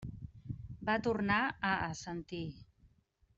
[0.87, 1.37] Va tornar
[1.69, 2.41] a assentir.